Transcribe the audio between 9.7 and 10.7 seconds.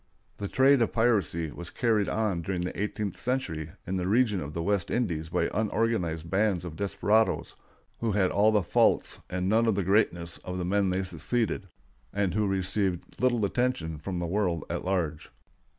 the greatness of the